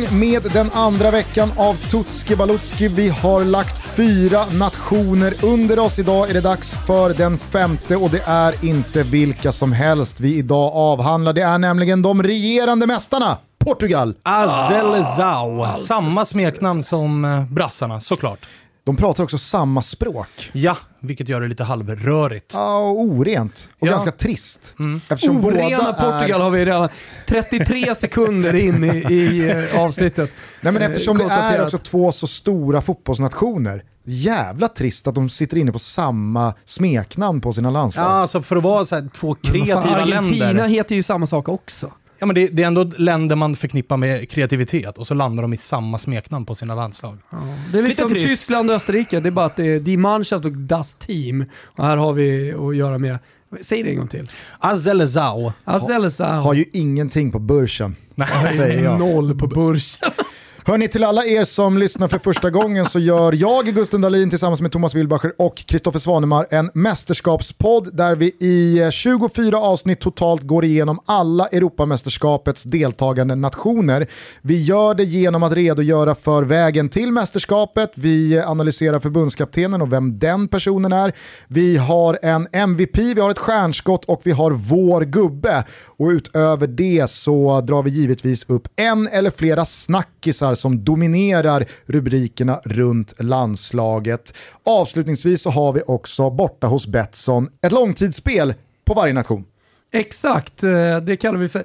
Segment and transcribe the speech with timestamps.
[0.00, 2.88] Igång med den andra veckan av Tutski Balutski.
[2.88, 5.98] Vi har lagt fyra nationer under oss.
[5.98, 10.36] Idag är det dags för den femte och det är inte vilka som helst vi
[10.36, 11.32] idag avhandlar.
[11.32, 13.38] Det är nämligen de regerande mästarna.
[13.58, 14.14] Portugal!
[14.22, 15.80] Azelezao.
[15.80, 18.46] Samma smeknamn som eh, brassarna, såklart.
[18.90, 20.50] De pratar också samma språk.
[20.52, 22.50] Ja, vilket gör det lite halvrörigt.
[22.54, 23.68] Ja, och orent.
[23.78, 23.92] Och Ja.
[23.92, 24.74] ganska trist.
[24.78, 25.00] Mm.
[25.08, 26.44] Eftersom Orena båda Portugal är...
[26.44, 26.88] har vi redan
[27.26, 30.30] 33 sekunder in i, i eh, avsnittet.
[30.60, 33.84] Nej men eftersom det är också två så stora fotbollsnationer.
[34.04, 38.04] Jävla trist att de sitter inne på samma smeknamn på sina landslag.
[38.06, 40.68] Ja, alltså för att vara så här, två kreativa fan, Argentina länder.
[40.68, 41.92] heter ju samma sak också.
[42.20, 45.52] Ja, men det, det är ändå länder man förknippar med kreativitet och så landar de
[45.52, 47.18] i samma smeknamn på sina landslag.
[47.30, 47.36] Det
[47.78, 48.28] är Lite liksom trist.
[48.28, 51.44] Tyskland och Österrike, det är bara att det är Die Mannschaft och Das Team.
[51.64, 53.18] Och här har vi att göra med,
[53.60, 54.30] säg det en gång till.
[54.58, 55.52] Azelezao.
[55.64, 56.40] Azelezao.
[56.40, 57.96] Har ju ingenting på börsen,
[58.56, 58.98] säger jag.
[58.98, 60.12] Noll på börsen.
[60.64, 64.60] Hörni, till alla er som lyssnar för första gången så gör jag, Gusten Dahlin, tillsammans
[64.60, 70.42] med Thomas Wilbacher och Kristoffer Svanemar en mästerskapspodd där vi i eh, 24 avsnitt totalt
[70.42, 74.06] går igenom alla Europamästerskapets deltagande nationer.
[74.42, 80.18] Vi gör det genom att redogöra för vägen till mästerskapet, vi analyserar förbundskaptenen och vem
[80.18, 81.12] den personen är.
[81.48, 85.64] Vi har en MVP, vi har ett stjärnskott och vi har vår gubbe.
[85.86, 91.64] Och utöver det så drar vi givetvis givetvis upp en eller flera snackisar som dominerar
[91.86, 94.34] rubrikerna runt landslaget.
[94.64, 98.54] Avslutningsvis så har vi också borta hos Betsson ett långtidsspel
[98.84, 99.44] på varje nation.
[99.92, 101.64] Exakt, eh, det kallar vi för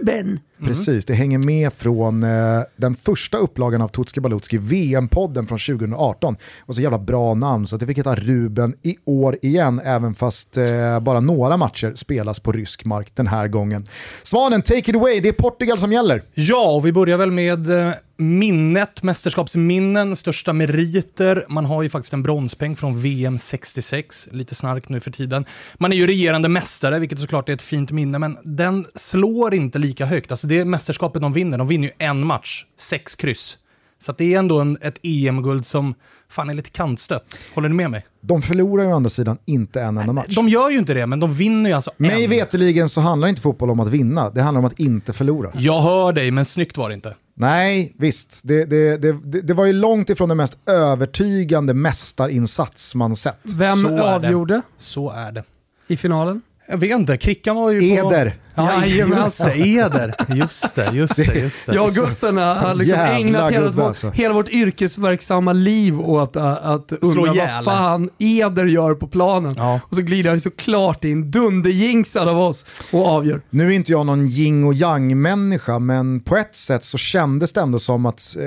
[0.00, 0.40] Ruben.
[0.66, 6.36] Precis, det hänger med från eh, den första upplagan av Tutski Balutski, VM-podden från 2018.
[6.60, 10.14] Och så jävla bra namn så att det fick heta Ruben i år igen, även
[10.14, 13.86] fast eh, bara några matcher spelas på rysk mark den här gången.
[14.22, 16.22] Svanen, take it away, det är Portugal som gäller.
[16.34, 21.44] Ja, och vi börjar väl med eh, minnet, mästerskapsminnen, största meriter.
[21.48, 25.44] Man har ju faktiskt en bronspeng från VM 66, lite snark nu för tiden.
[25.78, 29.78] Man är ju regerande mästare, vilket såklart är ett fint minne, men den slår inte
[29.78, 30.30] lika högt.
[30.30, 33.56] Alltså det mästerskapet de vinner, de vinner ju en match, sex kryss.
[33.98, 35.94] Så att det är ändå en, ett EM-guld som
[36.28, 37.24] fan är lite kantstött.
[37.54, 38.06] Håller ni med mig?
[38.20, 40.34] De förlorar ju å andra sidan inte en enda match.
[40.34, 42.30] De gör ju inte det, men de vinner ju alltså Mig en.
[42.30, 45.50] veteligen så handlar inte fotboll om att vinna, det handlar om att inte förlora.
[45.54, 47.16] Jag hör dig, men snyggt var det inte.
[47.34, 48.40] Nej, visst.
[48.44, 53.38] Det, det, det, det, det var ju långt ifrån den mest övertygande mästarinsats man sett.
[53.42, 55.44] Vem Så avgjorde Så är det.
[55.88, 56.42] i finalen?
[56.70, 58.06] Jag vet inte, Krickan var ju på...
[58.08, 58.36] Eder.
[58.54, 60.14] Ja, just det, Eder.
[60.34, 61.74] Just det, just det, just det.
[61.74, 64.10] Jag och Gusten har- liksom Jävla ägnat hela, gubbe, vårt, alltså.
[64.10, 69.54] hela vårt yrkesverksamma liv åt att, att undra vad fan Eder gör på planen.
[69.58, 69.80] Ja.
[69.88, 73.40] Och så glider han såklart in, dunderjinxad av oss, och avgör.
[73.50, 77.60] Nu är inte jag någon yin och yang-människa, men på ett sätt så kändes det
[77.60, 78.44] ändå som att eh,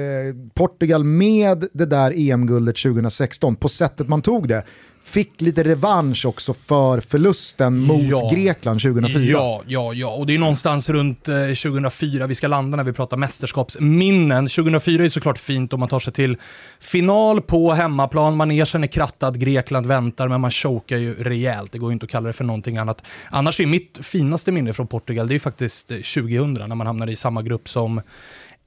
[0.54, 4.64] Portugal med det där EM-guldet 2016, på sättet man tog det,
[5.04, 8.30] fick lite revansch också för förlusten mot Ja.
[8.34, 9.22] Grekland 2004.
[9.32, 10.08] Ja, ja, ja.
[10.10, 14.48] Och det är någonstans runt eh, 2004 vi ska landa när vi pratar mästerskapsminnen.
[14.48, 16.38] 2004 är såklart fint om man tar sig till
[16.80, 18.36] final på hemmaplan.
[18.38, 21.72] Manegen är krattad, Grekland väntar, men man chokar ju rejält.
[21.72, 23.02] Det går ju inte att kalla det för någonting annat.
[23.30, 26.88] Annars är mitt finaste minne från Portugal, det är ju faktiskt eh, 2000 när man
[26.88, 28.02] hamnade i samma grupp som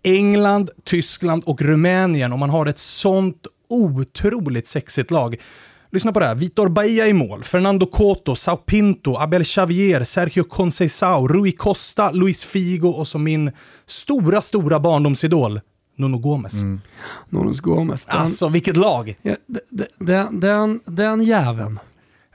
[0.02, 5.36] England, Tyskland och Rumänien och man har ett sånt otroligt sexigt lag.
[5.92, 6.34] Lyssna på det här.
[6.34, 12.44] Vitor Bahia i mål, Fernando Coto, Sao Pinto, Abel Xavier, Sergio Conceição, Rui Costa, Luis
[12.44, 13.50] Figo och så min
[13.86, 15.60] stora, stora barndomsidol,
[15.96, 16.54] Nuno Gomes.
[17.28, 18.06] Nunes Gomes.
[18.06, 19.16] Den, Alltså vilket lag!
[19.22, 19.36] ja,
[19.98, 21.78] den, den, den jäveln.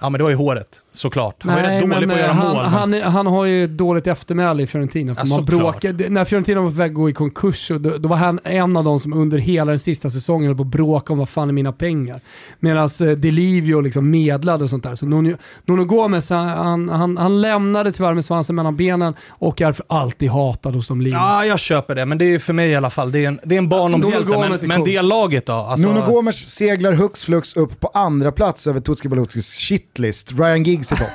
[0.02, 1.36] Ja men det var ju håret, såklart.
[1.40, 2.64] Han var ju rätt dålig på att eh, göra han, mål.
[2.64, 5.16] men- han, är- han har ju ett dåligt eftermäle i Fiorentina.
[5.16, 7.98] För Ja, man bråkade, när Fiorentina var på väg att gå i konkurs, så då,
[7.98, 10.68] då var han en av de som under hela den sista säsongen höll på att
[10.68, 12.20] bråka om vad fan är mina pengar.
[12.60, 14.96] Medan eh, Delivio liksom medlade och sånt där.
[14.96, 19.62] Så Nuno, Nuno Gomes, han, han, han, han lämnade tyvärr med svansen mellan benen och
[19.62, 21.22] är för alltid hatad hos de ligan.
[21.22, 23.40] Ja, jag köper det, men det är för mig i alla fall, det är en,
[23.44, 24.40] det är en barndomshjälte.
[24.40, 24.88] Men, men cool.
[24.90, 25.54] det laget då?
[25.54, 29.46] Alltså, Nuno Gomes seglar hux flux upp på andra plats över Tutski Balutskis
[29.96, 30.32] shitlist.
[30.32, 31.08] Ryan Giggs i topp.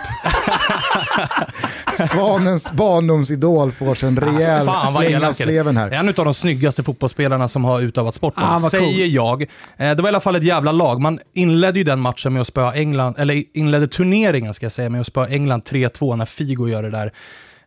[2.11, 5.91] Svanens barndomsidol får sig en rejäl Fan släng av sleven här.
[5.91, 9.15] En av de snyggaste fotbollsspelarna som har utövat sporten, Ah, säger cool.
[9.15, 9.43] jag.
[9.43, 11.01] Eh, Det var i alla fall ett jävla lag.
[11.01, 14.89] Man inledde ju den matchen med att spöa England, eller inledde turneringen ska jag säga,
[14.89, 17.13] med att spöa England 3-2 när Figo gör det där.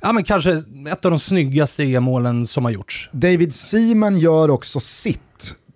[0.02, 0.52] Ja men kanske
[0.92, 3.10] ett av de snyggaste EM-målen som har gjorts.
[3.12, 5.22] David Seaman gör också sitt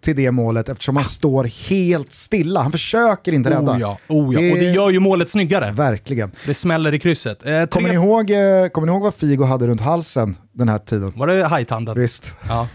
[0.04, 2.62] till det målet eftersom han står helt stilla.
[2.62, 3.72] Han försöker inte rädda.
[3.74, 4.54] Oh ja, oh ja.
[4.54, 5.72] och det gör ju målet snyggare.
[5.72, 6.32] Verkligen.
[6.46, 7.46] Det smäller i krysset.
[7.46, 8.04] Eh, Kommer, ni tre...
[8.04, 11.14] ihåg, eh, kommer ni ihåg vad Figo hade runt halsen den här tiden?
[11.16, 12.00] Var det hajtanden?
[12.00, 12.36] Visst.
[12.48, 12.68] Ja.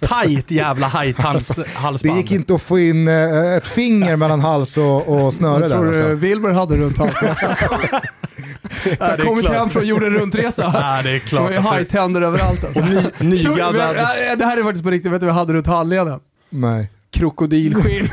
[0.00, 1.60] Tajt jävla hajtands
[2.02, 5.70] Det gick inte att få in eh, ett finger mellan hals och, och snöre Jag
[5.70, 5.76] där.
[5.76, 6.02] tror Alltså.
[6.08, 7.34] du Wilbur hade runt halsen.
[9.00, 9.56] Ja, det är Kommit klart.
[9.56, 10.62] hem från jorden runt-resa.
[10.74, 11.42] Ja, det är Det klart.
[11.42, 12.80] var ju hajtänder överallt alltså.
[12.80, 13.02] Och ny,
[13.38, 13.96] Tror- nygaddad.
[14.38, 16.20] Det här är faktiskt på riktigt, vet du vad jag hade runt handleden?
[16.52, 16.90] Nej.
[17.10, 18.08] Krokodilskinn.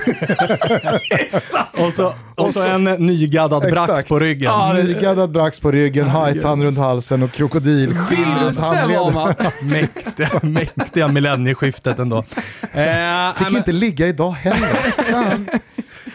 [1.87, 4.51] Och så, och så en nygaddad brax på ryggen.
[4.51, 9.13] Ja, det- Nygaddad brax på ryggen, hajtand runt halsen och krokodilskinn runt Vilse var handleden.
[9.13, 9.33] man.
[9.69, 10.29] Mäktiga,
[10.75, 12.17] mäktiga millennieskiftet ändå.
[12.17, 12.23] Eh,
[13.35, 14.67] Fick men- inte ligga idag heller.
[15.11, 15.47] Fan.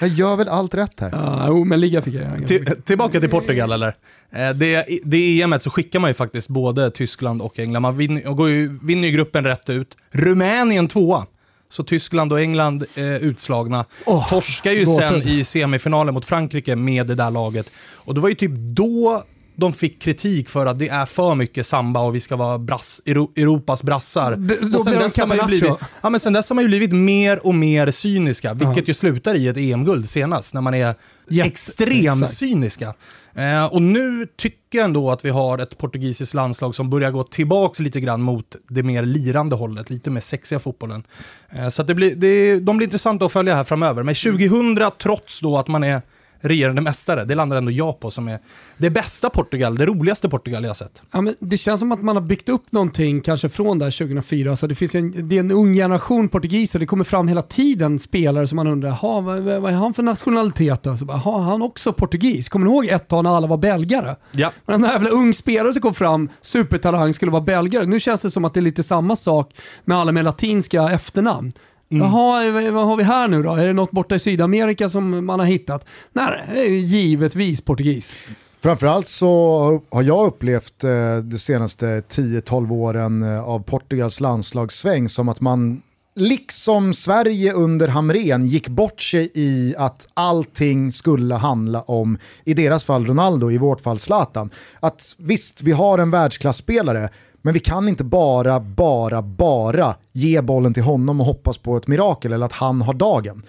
[0.01, 1.11] Jag gör väl allt rätt här.
[1.13, 2.47] Ja, jo, men ligga fick jag göra.
[2.47, 3.95] Till, tillbaka till Portugal eller?
[4.33, 7.83] Eh, Det, det EMet så skickar man ju faktiskt både Tyskland och England.
[7.83, 9.97] Man vinner, och går ju, vinner ju gruppen rätt ut.
[10.13, 11.27] Rumänien tvåa.
[11.75, 13.85] Så Tyskland och England eh, utslagna.
[14.07, 17.71] Åh, Torskar ju sen i semifinalen mot Frankrike med det där laget.
[17.95, 19.25] Och det var ju typ då
[19.57, 23.01] de fick kritik för att det är för mycket samba och vi ska vara brass,
[23.07, 24.37] Euro, Europas brassar.
[24.37, 25.73] Då och sen dess, har man ju blivit,
[26.03, 29.35] ja, men sen dess har man ju blivit mer och mer cyniska, vilket ju slutar
[29.35, 30.95] i ett EM-guld senast, när man är
[31.29, 32.39] Jätte- extremt exakt.
[32.39, 32.95] cyniska.
[33.35, 37.25] Eh, och nu tycker jag ändå att vi har ett portugisiskt landslag som börjar gå
[37.25, 41.03] tillbaks lite grann mot det mer lirande hållet, lite mer sexiga fotbollen.
[41.51, 44.03] Eh, så det blir, det, de blir intressanta att följa här framöver.
[44.03, 46.03] Men 2000, trots då att man är
[46.45, 48.39] regerande mästare, det landar ändå jag på som är
[48.77, 51.03] det bästa Portugal, det roligaste Portugal jag sett.
[51.11, 54.57] Ja, men det känns som att man har byggt upp någonting kanske från där 2004.
[54.57, 56.79] Så det, finns en, det är en ung generation portugiser.
[56.79, 60.03] Det kommer fram hela tiden spelare som man undrar, "Ha, vad, vad är han för
[60.03, 60.83] nationalitet?
[60.83, 62.49] då?" Så bara, "Ha, han också portugis?
[62.49, 64.17] Kommer ni ihåg ett tag när alla var belgare?
[64.33, 64.53] Ja.
[64.67, 67.87] Men den där jävla ung spelare som kom fram, supertalang, skulle vara belgare.
[67.87, 69.55] Nu känns det som att det är lite samma sak
[69.85, 71.53] med alla med latinska efternamn.
[71.89, 73.53] Jaha, vad- har vi här nu då?
[73.53, 75.87] Är det något borta i Sydamerika som man har hittat?
[76.13, 78.17] Nej, givetvis portugis.
[78.63, 85.29] Framförallt så har jag upplevt eh, de senaste 10-12 åren eh, av Portugals landslagssväng som
[85.29, 85.83] att man,
[86.17, 92.85] liksom Sverige under Hamren, gick bort sig i att allting skulle handla om, i deras
[92.85, 94.51] fall Ronaldo, i vårt fall Zlatan.
[94.81, 97.09] Att visst, vi har en världsklasspelare,
[97.45, 101.87] men vi kan inte bara, bara, bara ge bollen till honom och hoppas på ett
[101.87, 103.43] mirakel eller att han har dagen.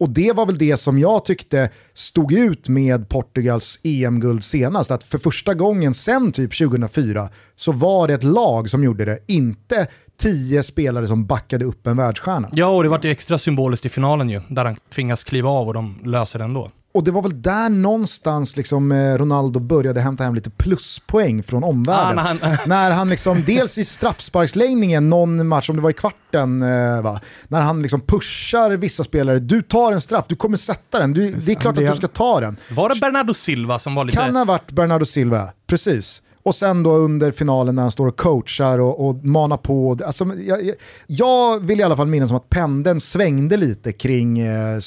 [0.00, 4.90] Och det var väl det som jag tyckte stod ut med Portugals EM-guld senast.
[4.90, 9.18] Att för första gången sen typ 2004 så var det ett lag som gjorde det,
[9.26, 9.86] inte
[10.16, 12.48] tio spelare som backade upp en världsstjärna.
[12.52, 15.66] Ja, och det vart ju extra symboliskt i finalen ju, där han tvingas kliva av
[15.66, 16.70] och de löser det ändå.
[16.94, 21.64] Och det var väl där någonstans liksom eh, Ronaldo började hämta hem lite pluspoäng från
[21.64, 22.18] omvärlden.
[22.18, 25.92] Ah, när han- när han liksom, dels i straffsparksläggningen, någon match, om det var i
[25.92, 27.20] kvarten, eh, va?
[27.48, 31.30] när han liksom pushar vissa spelare, du tar en straff, du kommer sätta den, du,
[31.30, 32.56] det är klart att du ska ta den.
[32.70, 34.18] Var det Bernardo Silva som var lite...
[34.18, 36.22] Kan ha varit Bernardo Silva, precis.
[36.48, 39.96] Och sen då under finalen när han står och coachar och, och manar på.
[40.06, 40.70] Alltså, jag,
[41.06, 44.78] jag- vill i alla fall minnas som att pendeln svängde lite kring eh,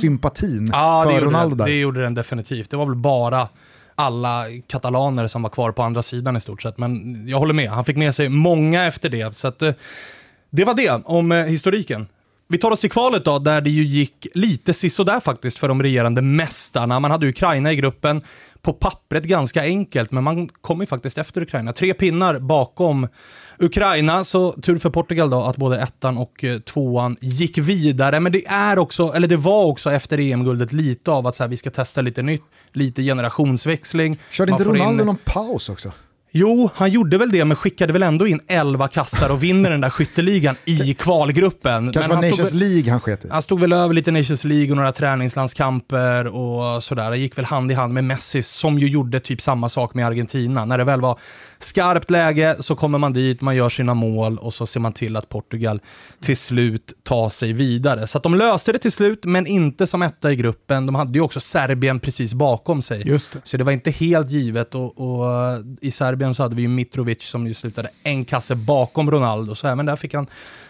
[0.00, 2.70] sympatin Ja, för Ronaldo den, det gjorde den definitivt.
[2.70, 3.48] Det var väl bara
[3.94, 6.78] alla katalaner som var kvar på andra sidan i stort sett.
[6.78, 9.36] Men jag håller med, han fick med sig många efter det.
[9.36, 9.72] Så att, eh,
[10.50, 12.06] det var det om eh, historiken.
[12.48, 15.82] Vi tar oss till kvalet då, där det ju gick lite sisådär faktiskt för de
[15.82, 17.00] regerande mästarna.
[17.00, 18.22] Man hade Ukraina i gruppen,
[18.64, 21.72] på pappret ganska enkelt, men man kom ju faktiskt efter Ukraina.
[21.72, 23.08] Tre pinnar bakom
[23.58, 28.20] Ukraina, så tur för Portugal då att både ettan och eh, tvåan gick vidare.
[28.20, 31.48] Men det är också, eller det var också efter EM-guldet lite av att så här,
[31.48, 32.42] vi ska testa lite nytt,
[32.72, 34.18] lite generationsväxling.
[34.30, 35.92] Körde inte får in- Ronaldo någon paus också?
[36.36, 39.80] Jo, han gjorde väl det, men skickade väl ändå in 11 kassar och vinner den
[39.80, 41.92] där skytteligan i kvalgruppen.
[41.92, 43.28] Kanske men var han Nations väl- League han sket i.
[43.30, 47.10] han stod väl över lite Nations League och några träningslandskamper och sådär.
[47.10, 50.06] Det gick väl hand i hand med Messi som ju gjorde typ samma sak med
[50.06, 50.64] Argentina.
[50.64, 51.18] När det väl var
[51.58, 55.16] skarpt läge så kommer man dit, man gör sina mål och så ser man till
[55.16, 55.80] att Portugal
[56.22, 58.06] till slut tar sig vidare.
[58.06, 60.86] Så att de löste det till slut, men inte som etta i gruppen.
[60.86, 63.08] De hade ju också Serbien precis bakom sig.
[63.08, 63.38] Just det.
[63.44, 66.68] Så det var inte helt givet och, och eh, i Serbien så hade vi ju
[66.68, 70.26] Mitrovic som ju slutade en kasse bakom Ronaldo, så även där fick han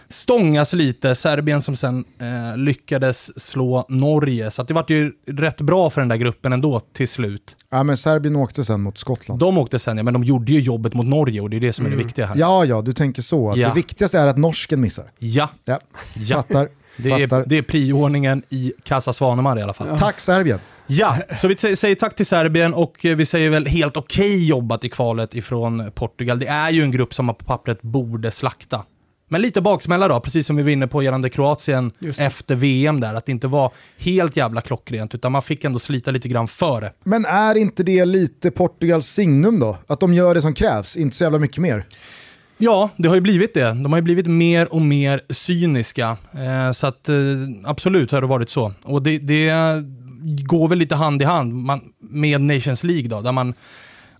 [0.09, 1.15] stångas lite.
[1.15, 6.07] Serbien som sen eh, lyckades slå Norge, så det var ju rätt bra för den
[6.07, 7.55] där gruppen ändå till slut.
[7.69, 9.39] Ja, men Serbien åkte sen mot Skottland.
[9.39, 11.73] De åkte sen, ja, men de gjorde ju jobbet mot Norge och det är det
[11.73, 12.35] som är det viktiga här.
[12.37, 13.53] Ja, ja, du tänker så.
[13.55, 13.67] Ja.
[13.67, 15.05] Det viktigaste är att norsken missar.
[15.17, 15.79] Ja, Ja,
[16.13, 16.35] Ja.
[16.37, 16.69] fattar.
[16.97, 19.97] det, är, det är priordningen i Casa Svanemar i alla fall.
[19.99, 20.59] Tack Serbien.
[20.87, 24.47] Ja, så vi sä- säger tack till Serbien och eh, vi säger väl helt okej
[24.47, 26.39] jobbat i kvalet ifrån Portugal.
[26.39, 28.83] Det är ju en grupp som man på pappret borde slakta.
[29.29, 33.13] Men lite baksmälla då, precis som vi var inne på gällande Kroatien efter VM där,
[33.13, 36.91] att det inte var helt jävla klockrent, utan man fick ändå slita lite grann före.
[37.03, 39.77] Men är inte det lite Portugals signum då?
[39.87, 41.85] Att de gör det som krävs, inte så jävla mycket mer.
[42.57, 43.65] Ja, det har ju blivit det.
[43.73, 46.17] De har ju blivit mer och mer cyniska.
[46.33, 47.15] Eh, så att eh,
[47.63, 48.73] absolut har det varit så.
[48.83, 49.49] Och det, det
[50.25, 53.53] går väl lite hand i hand man, med Nations League då, där man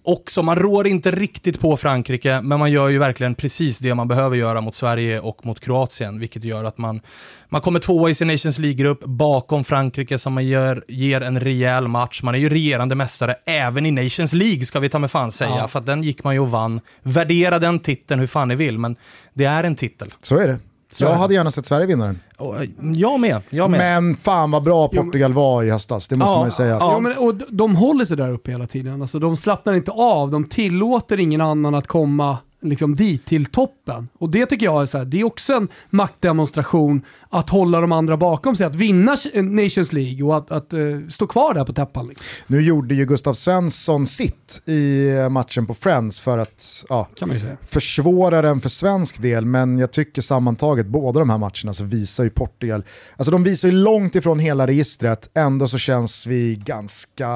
[0.04, 4.08] också, man rår inte riktigt på Frankrike, men man gör ju verkligen precis det man
[4.08, 7.02] behöver göra mot Sverige och mot Kroatien, vilket gör att man,
[7.50, 11.88] man kommer tvåa i sin Nations League-grupp bakom Frankrike som man ger, ger en rejäl
[11.88, 12.22] match.
[12.24, 15.56] Man är ju regerande mästare även i Nations League, ska vi ta med fan säga,
[15.58, 15.68] Ja.
[15.68, 16.80] för att den gick man ju och vann.
[17.04, 18.96] Värdera den titeln hur fan ni vill, men
[19.34, 20.14] det är en titel.
[20.22, 20.60] Så är det.
[20.92, 22.20] Så jag hade gärna sett Sverige vinna den.
[22.40, 23.80] Eh, jag med, jag med.
[23.80, 26.78] Men fan vad bra Jo, Portugal var i höstas, det måste Ja, man ju säga.
[26.80, 27.00] ja.
[27.00, 29.02] Men, och de håller sig där uppe hela tiden.
[29.02, 32.38] Alltså, de slappnar inte av, de tillåter ingen annan att komma
[32.70, 34.10] liksom, dit, till toppen.
[34.20, 37.92] Och det tycker jag är, så här, det är också en maktdemonstration att hålla de
[37.92, 40.80] andra bakom sig, att vinna Nations League och att, att eh,
[41.10, 42.08] stå kvar där på täppan.
[42.08, 42.26] Liksom.
[42.48, 47.38] Nu gjorde ju Gustav Svensson sitt i matchen på Friends för att ja, Kan man
[47.38, 47.58] ju säga.
[47.68, 52.24] försvåra den för svensk del, men jag tycker sammantaget, båda de här matcherna så visar
[52.24, 52.84] ju Portugal,
[53.18, 57.28] alltså de visar ju långt ifrån hela registret, ändå så känns vi ganska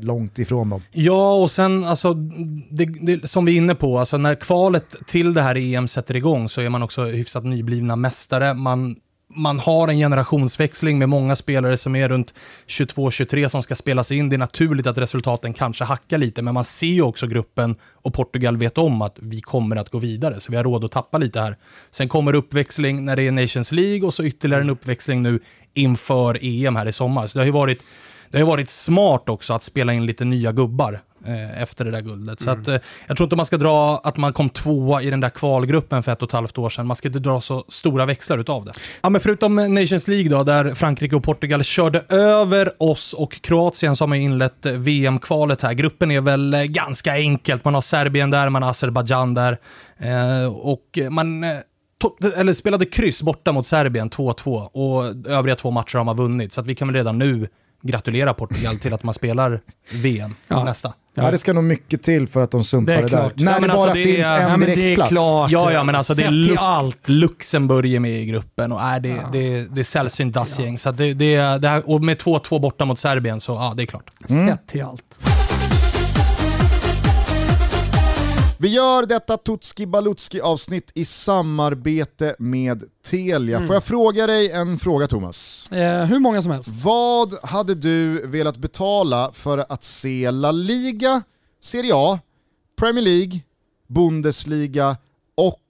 [0.00, 0.82] långt ifrån dem.
[0.92, 2.14] Ja, och sen alltså,
[2.70, 6.16] det, det, som vi är inne på, alltså när kvalet till det här EM sätter
[6.16, 8.54] igång så är man också hyfsat nyblivna mästare.
[8.54, 8.96] Man,
[9.34, 12.34] man har en generationsväxling med många spelare som är runt
[12.66, 14.28] 22-23 som ska spelas in.
[14.28, 18.14] Det är naturligt att resultaten kanske hackar lite, men man ser ju också gruppen och
[18.14, 21.18] Portugal vet om att vi kommer att gå vidare, så vi har råd att tappa
[21.18, 21.56] lite här.
[21.90, 25.40] Sen kommer uppväxling när det är Nations League och så ytterligare en uppväxling nu
[25.74, 27.26] inför EM här i sommar.
[27.26, 27.82] Så det har ju varit
[28.30, 31.00] det har varit smart också att spela in lite nya gubbar
[31.56, 32.40] efter det där guldet.
[32.40, 32.76] Så att, eh,
[33.06, 36.12] jag tror inte man ska dra att man kom tvåa i den där kvalgruppen för
[36.12, 36.86] ett och ett halvt år sedan.
[36.86, 38.72] Man ska inte dra så stora växlar utav det.
[39.02, 43.42] Ja, men förutom eh, Nations League då, där Frankrike och Portugal körde över oss och
[43.42, 45.72] Kroatien så har inlett eh, VM-kvalet här.
[45.72, 47.64] Gruppen är väl eh, ganska enkelt.
[47.64, 49.58] Man har Serbien där, man har Azerbajdzjan där
[49.98, 51.50] eh, och man eh,
[52.36, 56.52] eller spelade kryss borta mot Serbien 2-2 och övriga två matcher har man vunnit.
[56.52, 57.48] Så att vi kan väl redan nu
[57.84, 59.60] gratulera Portugal till att man spelar
[59.92, 60.64] VM Ja.
[60.64, 60.92] nästa.
[61.16, 61.30] Ja.
[61.30, 63.08] det ska nog mycket till för att de sumpar Det det, är där.
[63.08, 63.36] klart.
[63.36, 65.08] När Ja, det men bara alltså, det finns är- en Ja, men det är direktplats.
[65.10, 65.50] klart.
[65.50, 67.08] Ja, ja, men alltså det är Lu- allt.
[67.08, 70.78] Luxemburg är med i gruppen och är det, det, det är sällsynt dassgäng.
[70.78, 73.86] Så det, det, det här, och med 2-2 borta mot Serbien så ja, det är
[73.86, 74.10] klart.
[74.28, 75.18] Sett till allt.
[78.64, 83.56] Vi gör detta Tutski Balutski avsnitt i samarbete med Telia.
[83.56, 83.66] Mm.
[83.66, 85.72] Får jag fråga dig en fråga Thomas?
[85.72, 86.74] Eh, hur många som helst.
[86.84, 91.22] Vad hade du velat betala för att se La Liga,
[91.60, 92.18] Serie A,
[92.78, 93.40] Premier League,
[93.88, 94.96] Bundesliga
[95.34, 95.62] och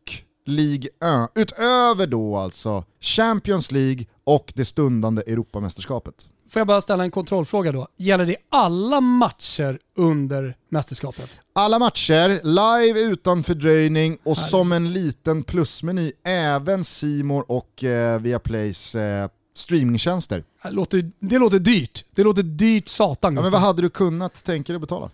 [0.46, 0.90] Ligue
[1.24, 1.30] 1?
[1.34, 6.28] Utöver då alltså Champions League och det stundande Europamästerskapet.
[6.54, 7.88] Får jag bara ställa en kontrollfråga då?
[7.96, 11.40] Gäller det alla matcher under mästerskapet?
[11.52, 18.94] Alla matcher, live utan fördröjning och som en liten plusmeny även Simor och eh, Viaplays
[18.94, 20.44] eh, streamingtjänster.
[20.62, 22.04] Det låter, det låter dyrt.
[22.10, 25.10] Det låter dyrt satan Ja, men vad hade du kunnat tänka dig betala?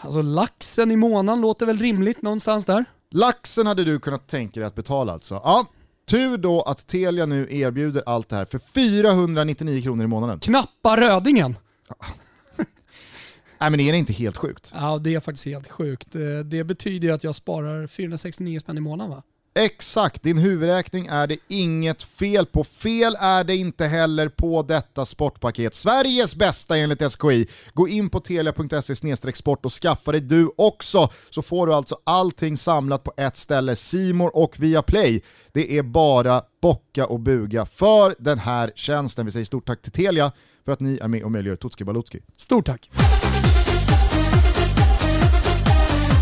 [0.00, 2.84] Alltså laxen i månaden låter väl rimligt någonstans där?
[3.10, 5.34] Laxen hade du kunnat tänka dig att betala alltså.
[5.34, 5.66] Ja,
[6.08, 10.38] tur då att Telia nu erbjuder allt det här för 499 kronor i månaden.
[10.40, 11.56] Knappa rödingen.
[13.60, 14.72] Nej men är det inte helt sjukt?
[14.74, 16.14] Ja, det är faktiskt helt sjukt.
[16.14, 19.22] Eh, Det betyder ju att jag sparar 469 spänn i månaden va?
[19.58, 22.64] Exakt, din huvudräkning är det inget fel på.
[22.64, 25.74] Fel är det inte heller på detta sportpaket.
[25.74, 27.46] Sveriges bästa enligt SKI.
[27.74, 31.10] Gå in på telia.se sport och skaffa dig du också.
[31.30, 33.76] Så får du alltså allting samlat på ett ställe.
[33.76, 35.22] Simor och Viaplay.
[35.52, 39.26] Det är bara bocka och buga för den här tjänsten.
[39.26, 40.32] Vi säger stort tack till Telia
[40.64, 42.20] för att ni är med och möjliggör Tutski Balutski.
[42.36, 42.90] Stort tack.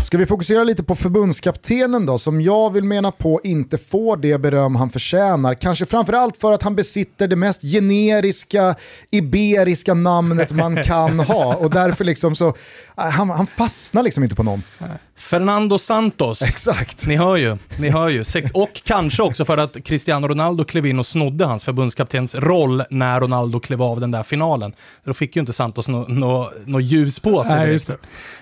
[0.07, 4.37] Ska vi fokusera lite på förbundskaptenen då, som jag vill mena på inte får det
[4.37, 5.53] beröm han förtjänar.
[5.53, 8.75] Kanske framförallt för att han besitter det mest generiska,
[9.11, 11.55] iberiska namnet man kan ha.
[11.55, 12.53] Och därför liksom så,
[12.97, 14.63] han, han fastnar liksom inte på någon.
[15.15, 16.41] Fernando Santos.
[16.41, 17.07] Exakt.
[17.07, 18.23] Ni hör ju, ni hör ju.
[18.23, 22.83] Sex, och kanske också för att Cristiano Ronaldo klev in och snodde hans förbundskaptens roll
[22.89, 24.73] när Ronaldo klev av den där finalen.
[25.03, 27.89] Då fick ju inte Santos något nå, nå ljus på sig Nej, just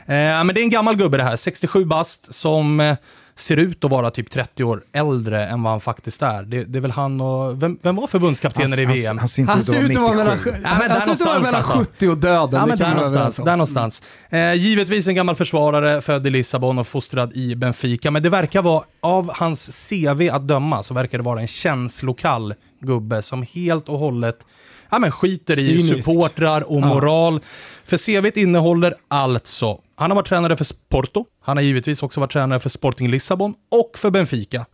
[0.08, 2.96] Eh, men det är en gammal gubbe det här, 67 bast, som eh,
[3.38, 6.44] ser ut att vara typ 30 år äldre än vad han faktiskt är.
[6.44, 9.06] Det, det är väl han och, vem, vem var förbundskaptener i VM?
[9.08, 10.58] Han, han ser inte Han ut att ser ut att vara mellan, 97.
[10.64, 11.92] Ja, men där han ser ut att vara mellan någonstans, alltså.
[11.92, 12.60] 70 och döden.
[12.60, 13.36] Ja, men där någonstans.
[13.36, 14.02] Där någonstans.
[14.30, 18.62] Eh, givetvis en gammal försvarare, född i Lissabon och fostrad i Benfica, men det verkar
[18.62, 23.90] vara, av hans CV att döma, så verkar det vara en känslokall gubbe som helt
[23.90, 24.46] och hållet
[24.90, 26.06] ja, men skiter i Cynisk.
[26.08, 26.86] supportrar och Ja.
[26.88, 27.40] moral.
[27.84, 32.32] För CVt innehåller alltså, han har varit tränare för Porto, han har givetvis också varit
[32.32, 34.66] tränare för Sporting Lissabon och för Benfica.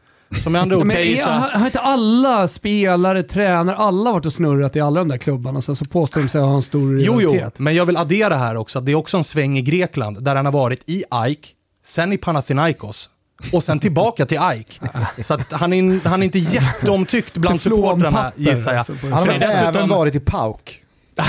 [0.44, 4.80] Som med andra ord, Men har inte alla spelare, tränare, alla varit och snurrat i
[4.82, 5.62] alla de där klubbarna?
[5.62, 7.60] Sen så påstår de sig ha en stor Jo, jo, rivalitet.
[7.60, 10.36] men jag vill addera här också att det är också en sväng i Grekland där
[10.36, 11.56] han har varit i AIK,
[11.86, 13.10] sen i Panathinaikos
[13.54, 14.80] och sen tillbaka till AIK.
[15.22, 18.78] Så att han, är, han är inte jätteomtyckt bland supportrarna gissar jag.
[18.78, 20.78] alltså, Han har även varit i PAOK.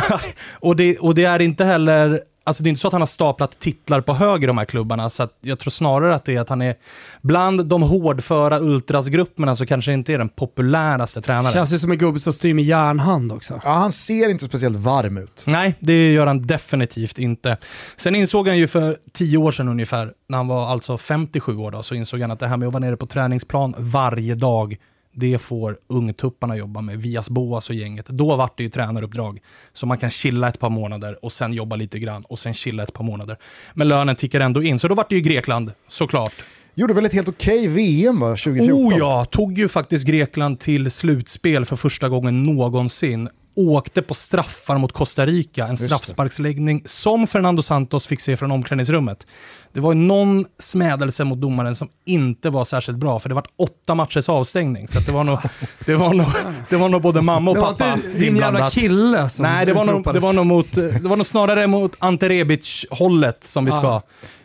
[0.61, 3.07] och, det, och det är inte heller, alltså det är inte så att han har
[3.07, 6.37] staplat titlar på hög i de här klubbarna, så att jag tror snarare att det
[6.37, 6.75] är att han är
[7.23, 11.53] bland de hårdföra ultrasgrupperna så kanske inte är den populäraste tränaren.
[11.53, 13.61] Känns ju som en gubbe som styr med järnhand också.
[13.65, 15.45] Ja, han ser inte speciellt varm ut.
[15.47, 17.57] Nej, det gör han definitivt inte.
[17.97, 21.71] Sen insåg han ju för tio år sedan ungefär, när han var alltså 57 år
[21.71, 24.77] då, så insåg han att det här med att vara nere på träningsplan varje dag,
[25.13, 28.07] det får ungtupparna jobba med, Vias Boas och gänget.
[28.07, 29.41] Då vart det ju tränaruppdrag.
[29.73, 32.83] Så man kan chilla ett par månader och sen jobba lite grann och sen chilla
[32.83, 33.39] ett par månader.
[33.75, 36.33] Men lönen tickar ändå in, så då vart det ju Grekland, såklart.
[36.75, 38.87] Gjorde väl ett helt okej VM va, 2014?
[38.87, 43.29] Oh ja, tog ju faktiskt Grekland till slutspel för första gången någonsin.
[43.55, 49.27] Åkte på straffar mot Costa Rica, en straffsparksläggning som Fernando Santos fick se från omklädningsrummet.
[49.73, 53.45] Det var ju någon smädelse mot domaren som inte var särskilt bra, för det var
[53.57, 54.89] åtta matchers avstängning.
[54.89, 55.39] Så det, var nog,
[55.87, 56.27] det, var nog,
[56.71, 58.73] det var nog både mamma och Det var pappa inte din jävla inblandat.
[58.73, 61.97] kille som Nej, det var, nog, det, var nog mot, det var nog snarare mot
[61.99, 64.03] Ante Rebic-hållet som vi ska.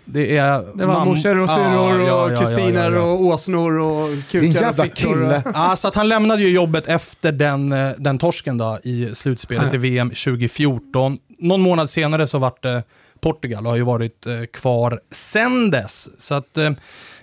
[0.09, 3.01] Det, är Det var morsor och syrror ja, och ja, ja, kusiner ja, ja.
[3.01, 5.13] och åsnor och kukar Din och jävla fickor.
[5.13, 5.43] kille.
[5.53, 9.67] Ja, så att han lämnade ju jobbet efter den, eh, den torsken då, i slutspelet
[9.71, 9.75] Ja.
[9.75, 11.17] i VM 2014.
[11.39, 12.83] Någon månad senare så vart det
[13.19, 16.09] Portugal och har ju varit eh, kvar sen dess.
[16.21, 16.71] Så att eh,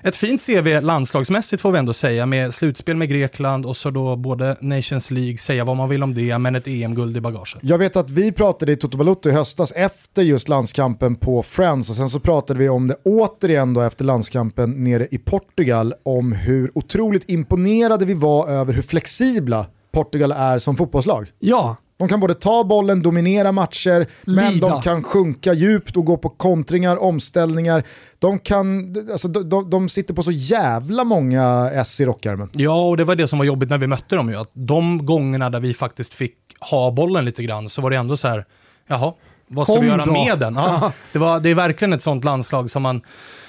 [0.05, 4.17] ett fint CV landslagsmässigt får vi ändå säga med slutspel med Grekland och så då
[4.17, 7.57] både Nations League, säga vad man vill om det, men ett EM-guld i bagaget.
[7.61, 11.90] Jag vet att vi pratade i Toto Balotto i höstas efter just landskampen på Friends
[11.90, 16.33] och sen så pratade vi om det återigen då efter landskampen nere i Portugal om
[16.33, 21.33] hur otroligt imponerade vi var över hur flexibla Portugal är som fotbollslag.
[21.38, 24.68] Ja, De kan både ta bollen, dominera matcher, men Lida.
[24.68, 27.83] de kan sjunka djupt och gå på kontringar, omställningar.
[28.18, 32.48] De, kan, alltså, de, de, de sitter på så jävla många S i rockärmen.
[32.52, 34.37] Ja, och det var det som var jobbigt när vi mötte dem ju.
[34.37, 38.16] Att de gångerna där vi faktiskt fick ha bollen lite grann så var det ändå
[38.16, 38.44] så här,
[38.87, 39.12] jaha,
[39.46, 40.12] vad ska Kom vi göra då.
[40.12, 40.54] med den?
[40.54, 43.00] Ja, det, var, det är verkligen ett sånt landslag som man,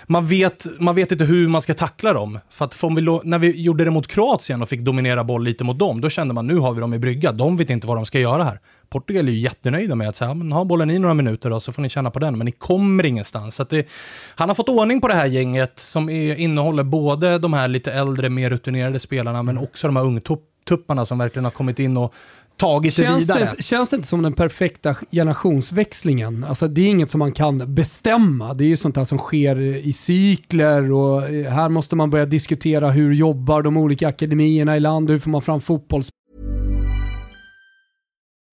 [0.08, 2.40] man, vet, man vet inte hur man ska tackla dem.
[2.50, 5.80] För att vi, när vi gjorde det mot Kroatien och fick dominera boll lite mot
[5.80, 7.32] dem, då kände man nu har vi dem i brygga.
[7.32, 8.60] De vet inte vad de ska göra här.
[8.90, 11.72] Portugal är ju jättenöjda med att säga, men ha bollen i några minuter då, så
[11.72, 13.56] får ni känna på den, men ni kommer ingenstans.
[13.56, 13.88] Så det,
[14.36, 17.94] han har fått ordning på det här gänget som är, innehåller både de här lite
[17.94, 22.14] äldre, mer rutinerade spelarna, men också de här ungtupparna som verkligen har kommit in och
[22.58, 23.40] tagit det Känns vidare.
[23.44, 26.44] det, inte- känns det inte som den perfekta generationsväxlingen?
[26.44, 28.54] Alltså det är inget som man kan bestämma.
[28.54, 32.26] Det är ju sånt här som sker i cykler och eh, här måste man börja
[32.26, 36.10] diskutera hur jobbar de olika akademierna i landet, hur får man fram fotbolls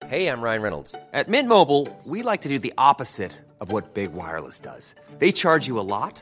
[0.09, 0.95] Hey, I'm Ryan Reynolds.
[1.13, 4.95] At Mint Mobile, we like to do the opposite of what Big Wireless does.
[5.19, 6.21] They charge you a lot,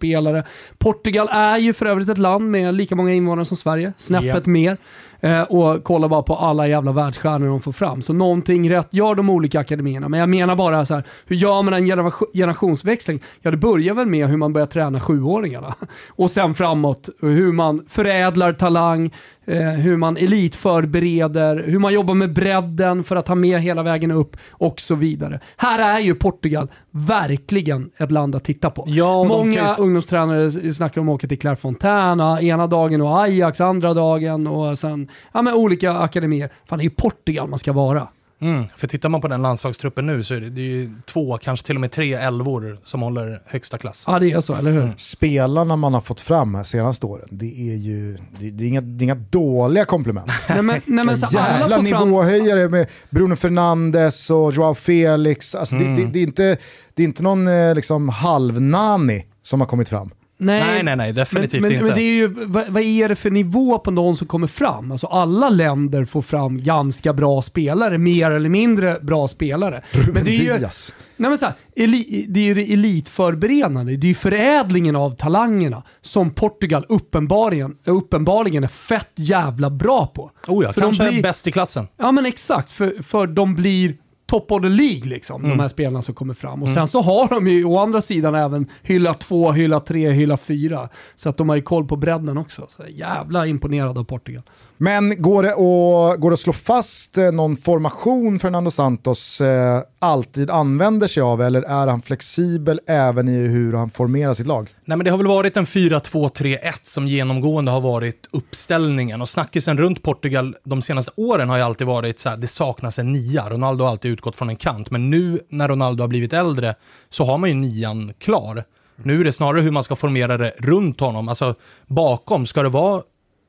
[0.00, 0.44] spelare.
[0.78, 4.76] Portugal är ju för övrigt ett land med lika många invånare som Sverige, snäppet mer.
[5.20, 8.02] Eh, och kolla bara på alla jävla världsstjärnor de får fram.
[8.02, 10.08] Så någonting rätt gör de olika akademierna.
[10.08, 13.20] Men jag menar bara så här, hur gör man en genera- generationsväxling?
[13.42, 15.74] Ja, det börjar väl med hur man börjar träna sjuåringarna.
[16.08, 19.10] Och sen framåt, hur man förädlar talang,
[19.46, 24.10] eh, hur man elitförbereder, hur man jobbar med bredden för att ta med hela vägen
[24.10, 25.40] upp och så vidare.
[25.56, 28.84] Här är ju Portugal verkligen ett land att titta på.
[28.86, 33.60] Ja, Många kan ju- ungdomstränare snackar om att åka till Clairefontaine ena dagen och Ajax
[33.60, 36.50] andra dagen och sen ja, men olika akademier.
[36.66, 38.08] Fan, det är ju Portugal man ska vara.
[38.42, 41.38] Mm, för tittar man på den landslagstruppen nu så är det, det är ju två,
[41.38, 44.04] kanske till och med tre elvor som håller högsta klass.
[44.06, 44.82] Ja det är så, eller hur?
[44.82, 44.98] Mm.
[44.98, 48.80] Spelarna man har fått fram här senaste åren, det är ju det, det är inga,
[48.80, 50.30] det är inga dåliga komplement.
[50.48, 55.54] Nej men, nej, men så alla Jävla nivåhöjare med Bruno Fernandes och Joao Felix.
[55.54, 56.56] Alltså det, det, det, är inte,
[56.94, 60.10] det är inte någon eh, liksom, halvnani som har kommit fram.
[60.42, 61.86] Nej, nej, nej, definitivt men, men, inte.
[61.86, 64.92] Men det är ju, vad, vad är det för nivå på någon som kommer fram?
[64.92, 69.82] Alltså alla länder får fram ganska bra spelare, mer eller mindre bra spelare.
[69.90, 70.68] Ruben men det är ju.
[71.16, 75.16] Nej men så här, eli, det är ju det elitförberedande, det är ju förädlingen av
[75.16, 80.30] talangerna som Portugal uppenbarligen, uppenbarligen är fett jävla bra på.
[80.48, 81.88] oh ja, för de kanske blir- bäst i klassen.
[81.96, 83.96] Ja men exakt, för, för de blir
[84.30, 85.56] top of the League liksom, Mm.
[85.56, 86.62] de här spelarna som kommer fram.
[86.62, 90.36] Och sen så har de ju å andra sidan även hylla 2, hylla 3, hylla
[90.36, 90.88] 4.
[91.16, 92.66] Så att de har ju koll på bredden också.
[92.68, 94.42] Så jävla imponerad av Portugal.
[94.82, 99.80] Men går det, att, går det att slå fast eh, någon formation Fernando Santos eh,
[99.98, 104.74] alltid använder sig av eller är han flexibel även i hur han formerar sitt lag?
[104.84, 109.22] Nej, men det har väl varit en 4-2-3-1 som genomgående har varit uppställningen.
[109.22, 112.98] Och snackisen runt Portugal de senaste åren har ju alltid varit så här, det saknas
[112.98, 113.50] en nia.
[113.50, 114.90] Ronaldo har alltid utgått från en kant.
[114.90, 116.74] Men nu när Ronaldo har blivit äldre
[117.08, 118.64] så har man ju nian klar.
[118.96, 121.28] Nu är det snarare hur man ska formera det runt honom.
[121.28, 121.54] Alltså
[121.86, 123.02] bakom, ska det vara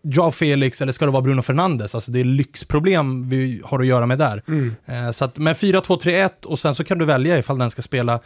[0.04, 1.96] Joao Felix eller ska det vara Bruno Fernandes?
[1.96, 4.44] Alltså det är lyxproblem vi har att göra med där.
[4.86, 8.20] Eh, så att med 4-2-3-1 och sen så kan du välja ifall den ska spela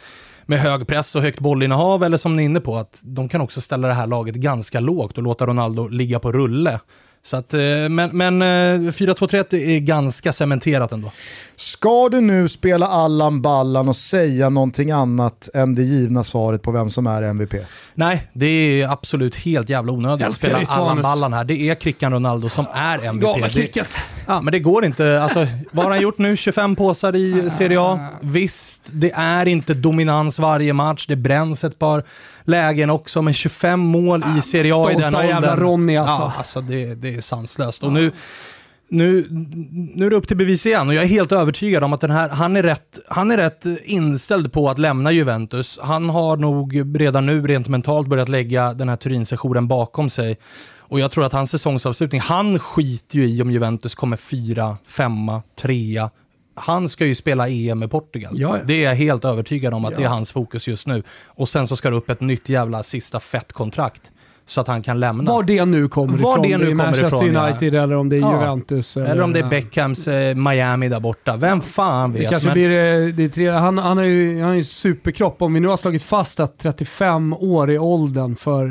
[0.46, 3.40] med hög press och högt bollinnehav eller som ni är inne på att de kan
[3.40, 6.80] också ställa det här laget ganska lågt och låta Ronaldo ligga på rulle.
[7.26, 7.60] Så att, eh,
[7.90, 11.12] men men eh, 4-2-3-1 är ganska cementerat ändå.
[11.56, 16.70] Ska du nu spela Allan Ballan och säga någonting annat än det givna svaret på
[16.70, 17.54] vem som är MVP?
[17.94, 18.46] Nej, det
[18.82, 21.02] är absolut helt jävla onödigt att spela Allan.
[21.02, 21.44] Ballan här.
[21.44, 23.22] Det är Krickan Ronaldo som är MVP.
[23.22, 23.48] Galna.
[24.26, 25.22] Ja, men det går inte.
[25.22, 26.36] Alltså, vad har han gjort nu?
[26.36, 28.08] 25 påsar i Serie A?
[28.20, 31.06] Visst, det är inte dominans varje match.
[31.06, 32.04] Det bränns ett par
[32.46, 35.28] lägen också, men 25 mål i Serie A i den åldern.
[35.28, 36.22] jävla Ronny, alltså.
[36.22, 37.82] Ja, alltså det, det är sanslöst.
[37.82, 38.12] Och nu,
[38.88, 39.26] nu,
[39.94, 42.10] nu är det upp till bevis igen och jag är helt övertygad om att den
[42.10, 45.78] här, han, är rätt, han är rätt inställd på att lämna Juventus.
[45.82, 50.38] Han har nog redan nu rent mentalt börjat lägga den här Turin-sessionen bakom sig.
[50.88, 55.42] Och jag tror att hans säsongsavslutning, han skiter ju i om Juventus kommer fyra, femma,
[55.60, 56.10] trea.
[56.58, 58.34] Han ska ju spela EM med Portugal.
[58.38, 58.64] Ja, ja.
[58.64, 59.98] Det är jag helt övertygad om att Ja.
[59.98, 61.02] det är hans fokus just nu.
[61.26, 64.10] Och sen så ska det upp ett nytt jävla sista fett kontrakt.
[64.48, 65.32] Så att han kan lämna.
[65.32, 66.42] Var det nu kommer Var ifrån.
[66.42, 67.48] det nu är kommer Manchester ifrån, ja.
[67.50, 68.32] United eller om det är Ja.
[68.32, 68.96] Juventus.
[68.96, 71.36] Eller om det är Beckhams eh, Miami där borta.
[71.36, 72.22] Vem fan vet.
[72.22, 74.64] Det kanske men- blir det, det är tre, han, han har ju han har ju
[74.64, 75.42] superkropp.
[75.42, 78.64] Om vi nu har slagit fast att 35 år är åldern för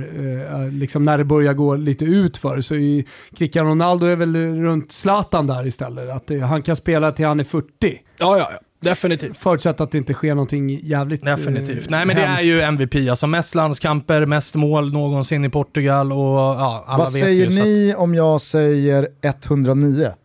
[0.63, 3.03] eh, liksom när det börjar gå lite ut för så är
[3.37, 6.09] Cristiano Ronaldo är väl runt Zlatan där istället.
[6.09, 7.65] Att det, han kan spela till han är 40.
[7.81, 8.59] Ja, ja, ja.
[8.85, 9.37] Definitivt.
[9.37, 11.83] Förutsatt att det inte sker någonting jävligt Definitivt.
[11.85, 12.43] eh, Nej men det är hemskt.
[12.43, 17.21] ju MVP, alltså mest landskamper, mest mål någonsin i Portugal och ja, alla Vad vet
[17.23, 17.63] säger ju.
[17.63, 20.05] ni om jag säger 109?
[20.07, 20.15] att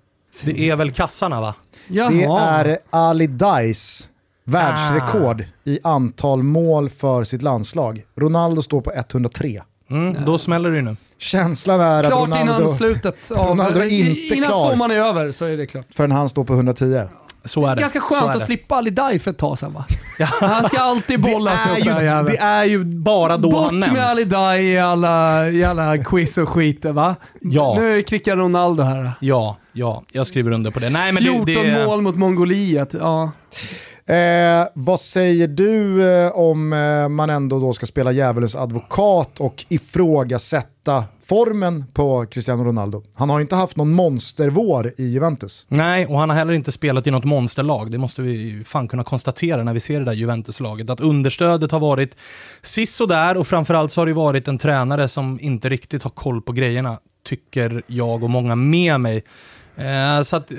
[0.44, 1.55] Det är väl kassarna va?
[1.88, 2.11] Jaha.
[2.64, 4.09] Det är Ali Dais
[4.44, 8.03] världsrekord i antal mål för sitt landslag.
[8.16, 9.62] Ronaldo står på 103.
[9.90, 10.96] Mm, Då smäller det ju nu.
[11.18, 13.31] Känslan är att Klart Ronaldo, innan slutet.
[13.31, 14.70] av- Ronaldo är inte innan klar.
[14.70, 15.87] sommaren är över så är det klart.
[15.94, 17.03] förrän han står på 110.
[17.44, 17.81] Så är det.
[17.81, 18.44] Ganska skönt att det.
[18.44, 19.85] slippa Ali Dai för ett tag sedan va?
[20.40, 22.26] Han ska alltid bolla sig det, upp ju, jäveln.
[22.26, 24.33] det är ju bara då Bort han med Ali nämns.
[24.33, 27.16] Dai i alla, i alla quiz och skit va?
[27.40, 27.74] Ja.
[27.79, 29.12] Nu är det Cristiano Ronaldo här.
[29.20, 30.90] Ja, ja, jag skriver under på det.
[30.90, 32.94] Nej, men 14 det, det, mål mot Mongoliet.
[33.00, 33.31] Ja.
[34.11, 39.64] Eh, vad säger du eh, om eh, man ändå då ska spela djävulens advokat och
[39.68, 43.03] ifrågasätta formen på Cristiano Ronaldo?
[43.14, 45.66] Han har ju inte haft någon monstervår i Juventus.
[45.68, 47.90] Nej, och han har heller inte spelat i något monsterlag.
[47.90, 50.90] Det måste vi fan kunna konstatera när vi ser det där Juventus-laget.
[50.90, 52.16] Att understödet har varit
[52.62, 56.53] sisådär och framförallt så har det varit en tränare som inte riktigt har koll på
[56.53, 59.25] grejerna, tycker jag och många med mig.
[59.81, 60.53] Eh, så att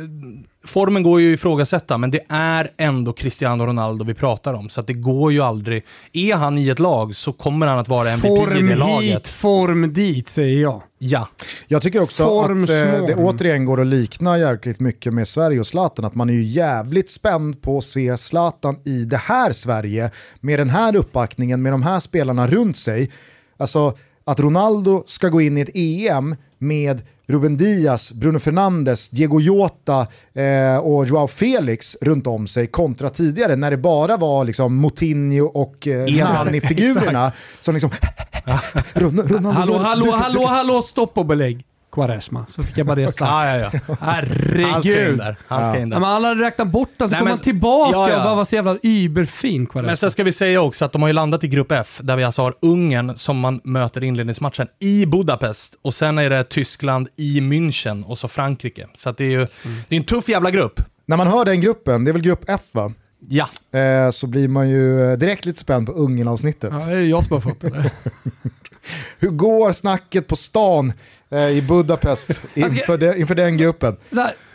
[0.65, 4.69] formen går ju att ifrågasätta, men det är ändå Cristiano Ronaldo vi pratar om.
[4.69, 5.85] Så att det går ju aldrig.
[6.13, 8.77] Är han i ett lag så kommer han att vara MVP i Form det hit,
[8.77, 9.27] laget.
[9.27, 10.81] form dit säger jag.
[10.97, 11.27] Ja.
[11.67, 15.59] Jag tycker också Form att eh, det återigen går att likna jäkligt mycket med Sverige
[15.59, 16.05] och Zlatan.
[16.05, 20.59] Att man är ju jävligt spänd på att se Zlatan i det här Sverige med
[20.59, 23.11] den här uppbackningen, med de här spelarna runt sig.
[23.57, 29.39] Alltså att Ronaldo ska gå in i ett EM med Ruben Diaz, Bruno Fernandes, Diego
[29.41, 34.75] Jota eh, och Joao Felix runt om sig kontra tidigare när det bara var liksom
[34.75, 36.33] Moutinho och eh, Eder.
[36.33, 37.31] Nani-figurerna
[37.61, 37.89] som liksom...
[38.93, 41.65] Ron- Ronaldo, Hallå, hallå, hallå, hallå, stopp och belägg.
[41.91, 42.45] Quaresma.
[42.55, 43.19] Så fick jag bara det sagt.
[43.31, 43.95] Ja, ja, ja.
[44.01, 44.65] Herregud.
[44.65, 45.35] Han ska in där.
[45.47, 45.99] Han ska in Ja, där.
[45.99, 48.17] men alla hade räknat bort den, så kom han tillbaka Ja, ja.
[48.17, 49.87] och bara var så jävla überfin Quaresma.
[49.87, 52.17] Men sen ska vi säga också att de har ju landat i grupp F, där
[52.17, 55.75] vi alltså har Ungern som man möter inledningsmatchen i Budapest.
[55.81, 58.87] Och sen är det Tyskland i München och så Frankrike.
[58.93, 59.47] Så att det är ju
[59.87, 60.81] det är en tuff jävla grupp.
[61.05, 62.93] När man hör den gruppen, det är väl grupp F va?
[63.29, 63.45] Ja.
[63.79, 66.69] Eh, så blir man ju eh, direkt lite spänd på Ungern-avsnittet.
[66.73, 67.91] Ja, är det jag som har fått det?
[69.19, 70.93] Hur går snacket på stan
[71.39, 73.97] i Budapest inför, de, inför den gruppen?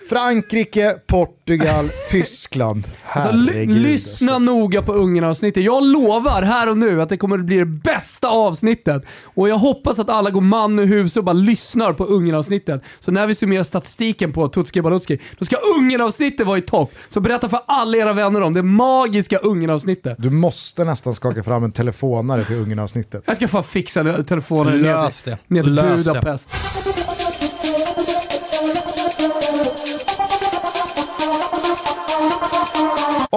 [0.09, 2.89] Frankrike, Portugal, Tyskland.
[3.13, 3.77] Alltså, Herregud.
[3.77, 4.53] lyssna alltså.
[4.53, 5.65] noga på Ungern-avsnittet.
[5.65, 9.03] Jag lovar här och nu att det kommer att bli det bästa avsnittet.
[9.25, 12.83] Och jag hoppas att alla går man ur hus och bara lyssnar på Ungern-avsnittet.
[13.01, 16.93] Så när vi summerar statistiken på Tutski Balutski, då ska Ungern-avsnittet vara i topp.
[17.09, 20.17] Så berätta för alla era vänner om det magiska Ungern-avsnittet.
[20.19, 23.23] Du måste nästan skaka fram en telefonare till Ungern-avsnittet.
[23.27, 25.55] Jag ska fan fixa telefonen ner Lös till, det.
[25.55, 26.39] ner till Lös det.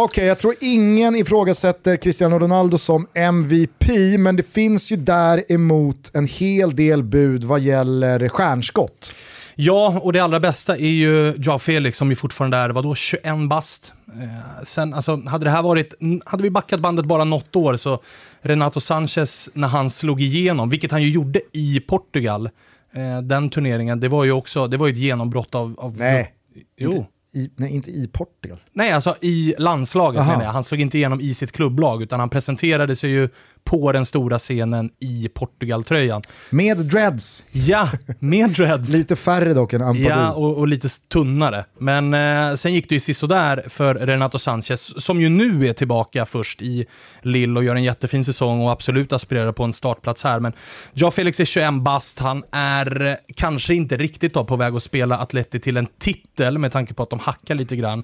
[0.01, 6.25] Okej, jag tror ingen ifrågasätter Cristiano Ronaldo som MVP, men det finns ju däremot en
[6.25, 9.15] hel del bud vad gäller stjärnskott.
[9.55, 13.23] Ja, och det allra bästa är ju Joao Felix som ju fortfarande är, vadå, 21
[13.49, 13.93] bast.
[14.07, 15.93] Eh, sen, alltså, hade det här varit,
[16.25, 18.03] hade vi backat bandet bara något år så
[18.41, 22.49] Renato Sanchez när han slog igenom, vilket han ju gjorde i Portugal,
[22.93, 25.75] eh, den turneringen, det var ju också, det var ju ett genombrott av...
[25.79, 26.33] av Nej.
[26.77, 26.91] Jo.
[26.91, 28.59] Inte i, nej, inte i Portugal.
[28.73, 30.31] Nej, alltså i landslaget Aha.
[30.31, 30.51] menar jag.
[30.51, 33.29] Han slog inte igenom i sitt klubblag, utan han presenterade sig ju
[33.69, 36.21] på den stora scenen i Portugal-tröjan.
[36.49, 37.45] Med dreads.
[37.51, 38.89] Ja, med dreads.
[38.93, 40.09] Lite färre dock än Ampadu.
[40.09, 41.65] Ja, och, och lite tunnare.
[41.79, 46.25] Men eh, sen gick det ju sisådär för Renato Sanchez, som ju nu är tillbaka
[46.25, 46.85] först i
[47.21, 50.39] Lille och gör en jättefin säsong och absolut aspirerar på en startplats här.
[50.39, 50.53] Men
[50.93, 54.83] Joao Felix är 21 bast, han är eh, kanske inte riktigt då på väg att
[54.83, 58.03] spela Atleti till en titel med tanke på att de hackar lite grann.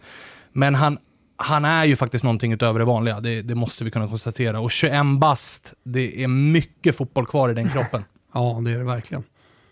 [0.54, 0.98] Men han,
[1.38, 4.60] han är ju faktiskt någonting utöver det vanliga, det, det måste vi kunna konstatera.
[4.60, 8.04] Och 21 bast, det är mycket fotboll kvar i den kroppen.
[8.34, 9.24] Ja, det är det verkligen.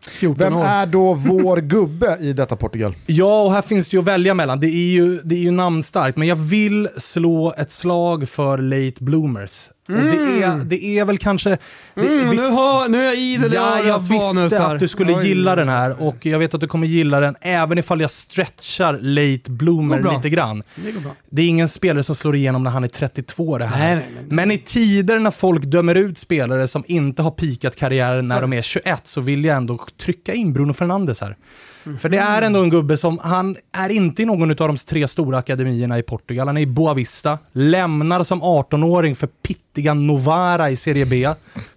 [0.09, 0.65] 14 Vem år.
[0.65, 2.95] är då vår gubbe i detta Portugal?
[3.05, 4.59] Ja, och här finns det ju att välja mellan.
[4.59, 9.03] Det är ju, det är ju namnstarkt, men jag vill slå ett slag för late
[9.03, 9.69] bloomers.
[9.87, 11.49] Och det, är, det är väl kanske...
[11.49, 14.73] Det, Mm, visst- nu, har, nu är jag idel Ja, jag visste här.
[14.73, 15.27] att du skulle Oj.
[15.27, 18.93] gilla den här och jag vet att du kommer gilla den även ifall jag stretchar
[19.01, 20.63] late bloomer lite grann.
[20.75, 20.91] Det.
[21.29, 23.79] Det är ingen spelare som slår igenom när han är 32 det här.
[23.79, 27.75] Nej, nej, men- Men i tider när folk dömer ut spelare som inte har pikat
[27.75, 31.35] karriären när Så- de är 21 så vill jag ändå trycka in Bruno Fernandes här.
[31.83, 31.97] Mhm.
[31.97, 35.07] För det är ändå en gubbe som, han är inte i någon av de tre
[35.07, 36.47] stora akademierna i Portugal.
[36.47, 41.29] Han är i Boavista, lämnar som 18-åring för pittiga Novara i Serie B.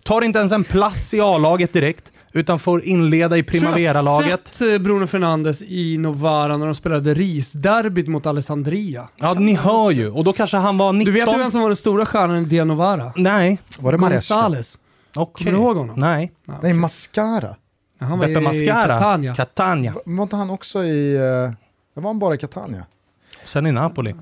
[0.03, 3.69] Tar inte ens en plats i A-laget direkt, utan får inleda i Jag tror jag
[3.69, 4.40] har Primavera-laget.
[4.55, 9.09] sett eh, Bruno Fernandes i Novara när de spelade Risderbyt mot Alessandria.
[9.16, 10.11] Ja, ni hör ju.
[10.11, 11.14] Och då kanske han var 19.
[11.14, 13.12] Du vet ju vem som var den stora stjärnan i Dia Novara?
[13.16, 13.59] Nej.
[13.79, 14.35] Var det Maresca?
[14.35, 14.79] Gonzales.
[15.16, 15.45] Okej.
[15.45, 15.99] Kommer du ihåg honom?
[15.99, 16.33] Nej.
[16.62, 17.57] Nej, Mascara.
[17.99, 18.87] Han var Beppe i Mascara.
[18.87, 19.35] Catania.
[19.35, 19.95] Catania.
[20.05, 21.17] Var inte han också i...
[21.17, 21.53] Uh,
[21.95, 22.87] var han bara i Catania?
[23.45, 24.15] Sen i Napoli.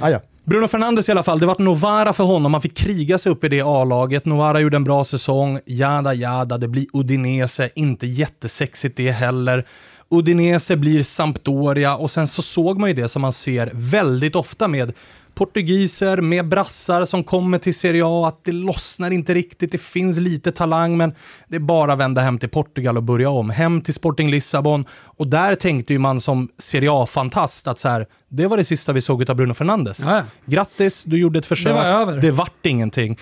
[0.00, 0.20] Ah, ja.
[0.44, 2.54] Bruno Fernandes i alla fall, det var Novara för honom.
[2.54, 4.24] Han fick kriga sig upp i det A-laget.
[4.24, 5.60] Novara gjorde en bra säsong.
[5.66, 7.70] Jada jada, det blir Udinese.
[7.74, 9.66] Inte jättesexigt det heller.
[10.10, 14.68] Udinese blir Sampdoria och sen så såg man ju det som man ser väldigt ofta
[14.68, 14.92] med
[15.34, 20.18] portugiser, med brassar som kommer till Serie A, att det lossnar inte riktigt, det finns
[20.18, 21.14] lite talang, men
[21.48, 23.50] det är bara att vända hem till Portugal och börja om.
[23.50, 28.06] Hem till Sporting Lissabon, och där tänkte ju man som Serie A-fantast att så här,
[28.28, 30.00] det var det sista vi såg av Bruno Fernandes.
[30.06, 30.22] Ja.
[30.46, 32.20] Grattis, du gjorde ett försök, Det var över.
[32.20, 33.18] det vart ingenting.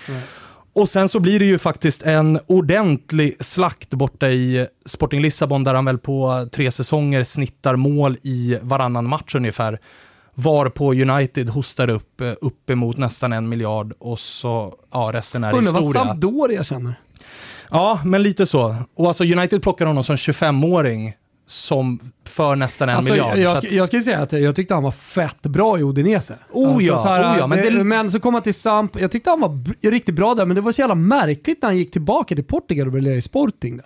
[0.77, 5.73] Och sen så blir det ju faktiskt en ordentlig slakt borta i Sporting Lissabon där
[5.73, 9.79] han väl på tre säsonger snittar mål i varannan match ungefär.
[10.33, 15.53] Var på United hostar upp eh, uppemot nästan en miljard och så, ja resten är
[15.53, 16.05] Undrar vad historia.
[16.05, 16.99] Sampdoria känner.
[17.69, 18.75] Ja, men lite så.
[18.95, 21.13] Och alltså United plockar honom som 25-åring
[21.47, 23.37] som för nästan en Alltså, miljard.
[23.37, 26.33] jag, jag, jag ska säga att jag tyckte han var fett bra i Udinese.
[26.51, 29.01] Oh ja, så här, oh ja, men det, det- men så kom han till Samp.
[29.01, 29.59] Jag tyckte han var
[29.91, 32.87] riktigt bra där, men det var så jävla märkligt när han gick tillbaka till Portugal
[32.87, 33.85] och blev i Sporting där.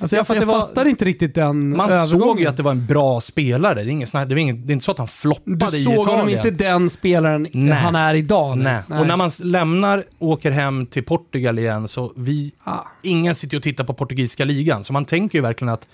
[0.00, 2.28] Alltså Ja, jag, att jag var- fattar inte riktigt den man övergången.
[2.28, 3.74] såg ju att det var en bra spelare.
[3.82, 5.84] Det är, här- det är, ingen, det är inte så att han floppade Du i
[5.84, 6.10] såg Italien.
[6.10, 7.74] honom inte den spelaren Nej.
[7.78, 8.58] han är idag.
[8.58, 8.80] Nej.
[8.88, 12.78] Och när man lämnar, åker hem till Portugal igen, så vi, Ah.
[13.02, 14.84] ingen sitter och tittar på portugisiska ligan.
[14.84, 15.86] Så man tänker ju verkligen att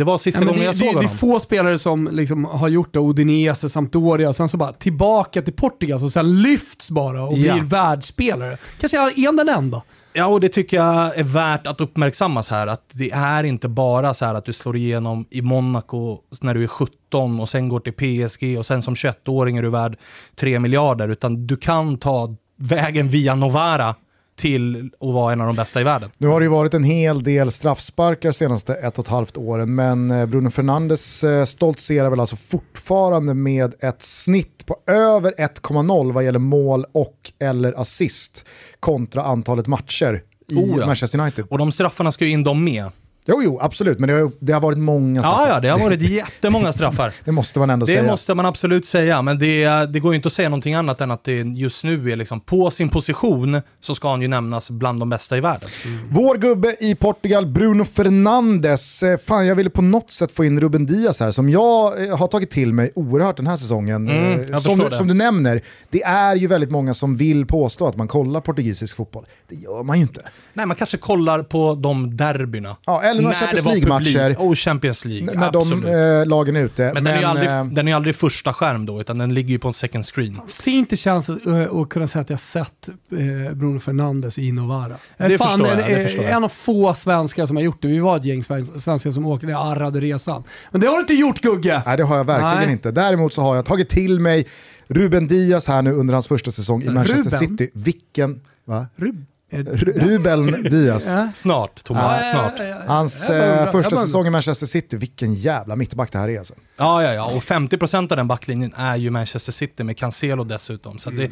[0.00, 1.16] det var sista Ja, gången det, jag det, såg det är honom.
[1.18, 5.52] få spelare som liksom har gjort det, Udinese, Sampdoria, och sen så bara tillbaka till
[5.52, 7.54] Portugal och sen lyfts bara och Ja.
[7.54, 8.56] blir världsspelare.
[8.80, 9.82] Kanske är den enda.
[10.12, 12.66] Ja, och det tycker jag är värt att uppmärksammas här.
[12.66, 16.62] Att det är inte bara så här att du slår igenom i Monaco när du
[16.62, 19.96] är 17 och sen går till PSG och sen som 21-åring är du värd
[20.36, 21.08] 3 miljarder.
[21.08, 23.94] Utan du kan ta vägen via Novara
[24.40, 26.10] till att vara en av de bästa i världen.
[26.18, 29.74] Nu har det ju varit en hel del straffsparkar senaste ett och ett halvt åren,
[29.74, 36.12] men eh, Bruno Fernandes eh, stoltserar väl alltså fortfarande med ett snitt på över 1,0
[36.12, 38.44] vad gäller mål och eller assist
[38.80, 40.86] kontra antalet matcher i Oh ja.
[40.86, 41.44] Manchester United.
[41.50, 42.90] Och de straffarna ska ju in de med.
[43.30, 45.46] Jo, jo, absolut, men det har, det har varit många straffar.
[45.48, 47.12] Ja, ja, det har varit jättemånga straffar.
[47.24, 48.02] Det måste man ändå Det säga.
[48.10, 51.10] måste man absolut säga, men det, det går ju inte att säga någonting annat än
[51.10, 55.00] att det just nu är liksom på sin position så ska han ju nämnas bland
[55.00, 55.70] de bästa i världen.
[56.10, 59.02] Vår gubbe i Portugal, Bruno Fernandes.
[59.02, 62.16] Eh, Fan, jag ville på något sätt få in Ruben Diaz här, som jag eh,
[62.18, 64.08] har tagit till mig oerhört den här säsongen.
[64.08, 64.90] Mm, Eh, som, det.
[64.96, 68.96] som du nämner, det är ju väldigt många som vill påstå att man kollar portugisisk
[68.96, 69.24] fotboll.
[69.48, 70.20] Det gör man ju inte.
[70.52, 72.76] Nej, man kanske kollar på de derbyna.
[72.86, 74.18] Ja, eller Champions det var League-matcher.
[74.22, 74.38] publik.
[74.40, 75.84] Och Champions League, när absolut.
[75.84, 76.90] de eh, lagen är ute.
[76.94, 79.50] men den, är ju aldrig, eh, den är aldrig första skärm då, utan den ligger
[79.50, 80.40] ju på en second screen.
[80.48, 84.52] Fint det känns att, eh, att kunna säga att jag sett eh, Bruno Fernandes i
[84.52, 84.94] Novara.
[85.16, 86.32] Det är fan förstår jag, en, det förstår jag.
[86.34, 87.88] en av få svenskar som har gjort det.
[87.88, 90.44] Vi var ett gäng sven- svenskar som åkte den arrade resan.
[90.70, 91.82] Men det har du inte gjort Gugge!
[91.86, 92.72] Nej det har jag verkligen Nej.
[92.72, 92.90] inte.
[92.90, 94.46] Däremot så har jag tagit till mig
[94.88, 97.38] Ruben Diaz här nu under hans första säsong i Manchester Ruben?
[97.58, 97.70] City.
[97.74, 98.86] Vilken, va?
[98.96, 101.08] Rub, är det- R- Ruben Diaz.
[101.34, 102.86] Snart, Thomas, Ja, snart.
[102.86, 106.54] Hans eh, första säsong i Manchester City, vilken jävla mittback det här är alltså.
[106.76, 107.26] Ja, ja, ja.
[107.36, 110.98] Och 50% av den backlinjen är ju Manchester City med Cancelo dessutom.
[110.98, 111.30] Så att det,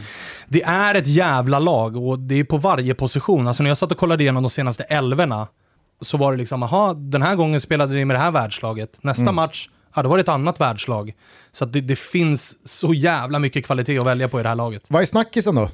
[0.48, 3.48] det är ett jävla lag och det är på varje position.
[3.48, 5.46] Alltså när jag satt och kollade igenom de senaste elvorna
[6.00, 8.98] så var det liksom, aha, den här gången spelade ni med det här världslaget.
[9.02, 11.12] Nästa match, ja då var det ett annat världslag.
[11.52, 14.56] Så att det, det finns så jävla mycket kvalitet att välja på i det här
[14.56, 14.82] laget.
[14.88, 15.68] Vad är snackisen då?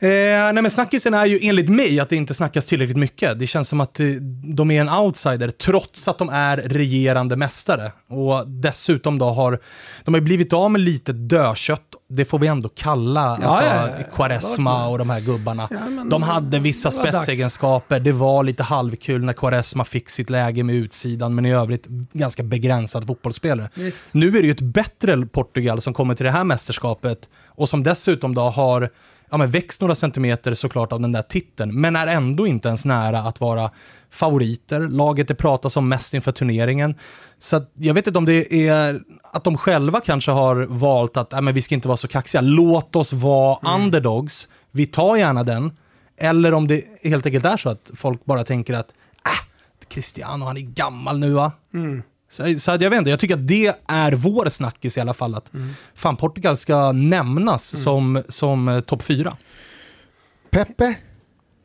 [0.00, 0.08] Eh,
[0.52, 3.38] nej men snackisen är ju enligt mig att det inte snackas tillräckligt mycket.
[3.38, 4.06] Det känns som att eh,
[4.54, 7.92] de är en outsider trots att de är regerande mästare.
[8.08, 9.58] Och dessutom då har
[10.04, 11.82] de har blivit av med lite dödkött.
[12.08, 14.16] Det får vi ändå kalla alltså, ja, ja, ja.
[14.16, 15.68] Quaresma och de här gubbarna.
[15.70, 17.24] men de hade vissa det var dags.
[17.24, 18.00] spetsegenskaper.
[18.00, 22.42] Det var lite halvkul när Quaresma fick sitt läge med utsidan, men i övrigt ganska
[22.42, 23.70] begränsad fotbollsspelare.
[23.74, 24.04] Visst.
[24.12, 27.82] Nu är det ju ett bättre Portugal som kommer till det här mästerskapet och som
[27.82, 28.90] dessutom då har
[29.30, 32.84] ja, men växt några centimeter såklart av den där titeln, men är ändå inte ens
[32.84, 33.70] nära att vara
[34.10, 34.80] favoriter.
[34.80, 36.94] Laget det pratas om mest inför turneringen.
[37.38, 41.40] Så jag vet inte om det är att de själva kanske har valt att ja,
[41.40, 42.40] men vi ska inte vara så kaxiga.
[42.40, 44.48] Låt oss vara underdogs.
[44.70, 45.72] Vi tar gärna den.
[46.20, 48.94] Eller om det helt enkelt är så att folk bara tänker att
[49.26, 51.52] äh, Cristiano han är gammal nu va?
[52.30, 55.14] Så, så att jag vet inte, jag tycker att det är vår snackis i alla
[55.14, 55.34] fall.
[55.34, 55.50] Att
[55.94, 59.36] fan, Portugal ska nämnas som, som eh, topp fyra.
[60.50, 60.94] Peppe?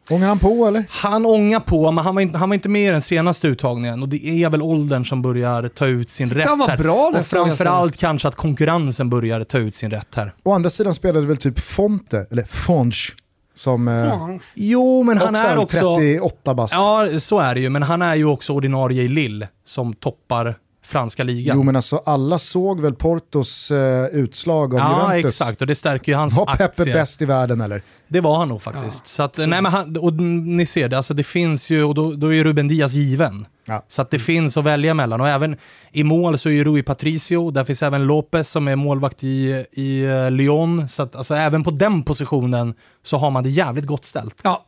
[0.09, 0.85] Ångar han på eller?
[0.89, 4.01] Han ångar på, men han var, inte, han var inte med i den senaste uttagningen.
[4.01, 6.77] Och det är väl åldern som börjar ta ut sin rätt han var här.
[6.77, 10.33] bra och framförallt kanske att konkurrensen börjar ta ut sin rätt här.
[10.43, 13.15] Å andra sidan spelade väl typ Fonte, eller Fonch,
[13.53, 15.95] som eh, Jo, men han också är också...
[15.95, 16.73] 38 bast.
[16.73, 17.69] Ja, så är det ju.
[17.69, 21.57] Men han är ju också ordinarie i Lille som toppar franska ligan.
[21.57, 25.41] Jo men alltså alla såg väl Portos eh, utslag av ja, Juventus.
[25.41, 25.61] exakt.
[25.61, 26.93] Och det stärker ju hans Var Peppe aktier.
[26.93, 27.81] bäst i världen eller?
[28.07, 29.07] Det var han nog faktiskt.
[29.07, 32.11] så att, nej, men han, och ni ser det, alltså det finns ju, och då,
[32.11, 33.45] då är Ruben Diaz given.
[33.65, 33.85] Ja.
[33.87, 35.21] Så att det finns att välja mellan.
[35.21, 35.57] Och även
[35.91, 39.65] i mål så är ju Rui Patricio, där finns även Lopez som är målvakt i,
[39.71, 40.89] i eh, Lyon.
[40.89, 44.35] Så att alltså, även på den positionen så har man det jävligt gott ställt.
[44.43, 44.65] Ja, Ja,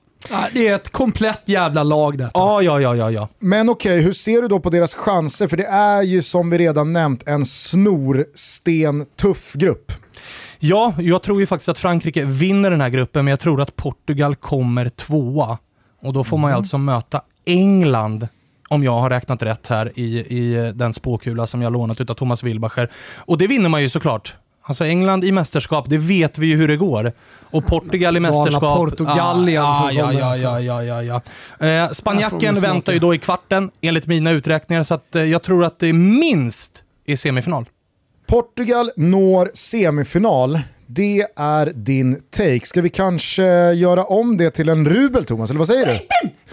[0.53, 2.31] det är ett komplett jävla lag detta.
[2.33, 3.27] Ja, ja, ja, ja, ja.
[3.39, 5.47] Men okej, hur ser du då på deras chanser?
[5.47, 9.91] För det är ju som vi redan nämnt en snorsten tuff grupp.
[10.59, 13.75] Ja, jag tror ju faktiskt att Frankrike vinner den här gruppen, men jag tror att
[13.75, 15.57] Portugal kommer tvåa.
[16.01, 18.27] Och då får man ju alltså möta England,
[18.69, 22.43] om jag har räknat rätt här i, i den spåkula som jag lånat utav Thomas
[22.43, 22.91] Wilbacher.
[23.17, 24.35] Och det vinner man ju såklart.
[24.67, 27.12] Alltså England i mästerskap, det vet vi ju hur det går.
[27.51, 28.78] Och Portugal i mästerskap...
[28.78, 30.43] Portugalien ah, ja, kommer, ja, alltså.
[30.43, 31.21] ja, ja, ja,
[31.60, 31.67] ja.
[31.67, 35.63] Eh, Spanjacken väntar ju då i kvarten, enligt mina uträkningar, så att, eh, jag tror
[35.63, 37.65] att det är minst i semifinal.
[38.28, 40.60] Portugal når semifinal.
[40.88, 42.65] Det är din take.
[42.65, 45.99] Ska vi kanske göra om det till en rubel Thomas, eller vad säger du?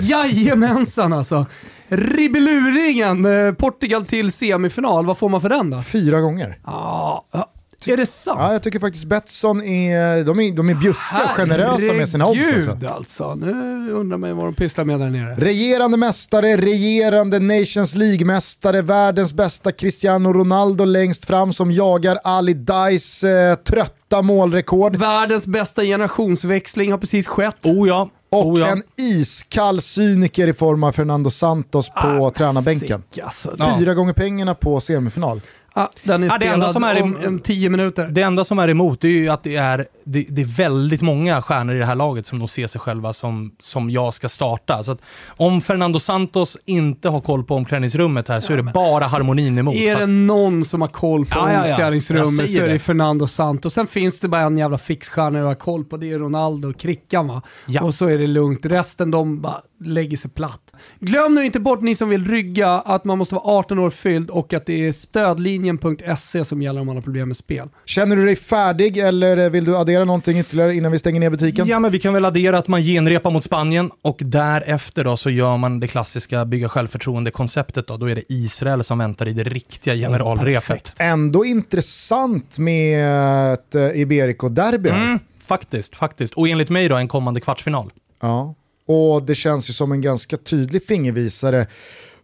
[0.06, 1.46] Jajamensan alltså.
[1.88, 5.06] Ribeluringen, eh, Portugal till semifinal.
[5.06, 5.82] Vad får man för den då?
[5.82, 6.58] Fyra gånger.
[6.64, 7.52] Ja, ja.
[7.88, 8.38] Är det sant?
[8.40, 12.26] Ja, jag tycker faktiskt Betsson är, de är, de är bjussiga och generösa med sina
[12.26, 12.38] odds.
[12.38, 12.70] Alltså.
[12.70, 13.34] Herregud alltså.
[13.34, 15.34] Nu undrar man ju vad de pysslar med där nere.
[15.34, 23.24] Regerande mästare, regerande Nations League-mästare, världens bästa Cristiano Ronaldo längst fram som jagar Ali Dais
[23.24, 24.96] eh, trötta målrekord.
[24.96, 27.66] Världens bästa generationsväxling har precis skett.
[27.66, 28.66] Oh ja, Och Oh ja.
[28.66, 33.02] en iskall cyniker i form av Fernando Santos på tränarbänken.
[33.12, 33.54] Sick, alltså.
[33.58, 33.76] Ja.
[33.78, 35.40] Fyra gånger pengarna på semifinal.
[35.74, 38.06] Ja, den är Ja, det enda spelad som är om, om tio minuter.
[38.06, 41.42] Det enda som är emot är ju att det är, det, det är väldigt många
[41.42, 44.82] stjärnor i det här laget som nog ser sig själva som, som jag ska starta.
[44.82, 49.04] Så att om Fernando Santos inte har koll på omklädningsrummet här så är det bara
[49.04, 49.74] harmonin emot.
[49.74, 51.70] Är det någon som har koll på Ja, ja, ja.
[51.70, 52.78] Omklädningsrummet säger så är det det.
[52.78, 53.74] Fernando Santos.
[53.74, 56.76] Sen finns det bara en jävla fixstjärna att ha koll på, det är Ronaldo och
[56.76, 57.42] Krickan va.
[57.66, 57.82] Ja.
[57.82, 58.66] Och så är det lugnt.
[58.66, 60.61] Resten de bara lägger sig platt.
[61.00, 64.30] Glöm nu inte bort ni som vill rygga att man måste vara 18 år fylld
[64.30, 67.68] och att det är stödlinjen.se som gäller om man har problem med spel.
[67.84, 71.66] Känner du dig färdig eller vill du addera någonting ytterligare innan vi stänger ner butiken?
[71.68, 75.30] Ja, men vi kan väl addera att man genrepar mot Spanien och därefter då så
[75.30, 77.86] gör man det klassiska bygga självförtroende-konceptet.
[77.86, 77.96] Då.
[77.96, 80.92] då är det Israel som väntar i det riktiga generalrepet.
[80.98, 84.90] Ändå intressant med ett eh, Iberico-derby.
[84.90, 86.34] Mm, faktiskt, faktiskt.
[86.34, 87.92] Och enligt mig då en kommande kvartsfinal.
[88.20, 88.54] Ja.
[88.86, 91.66] Och det känns ju som en ganska tydlig fingervisare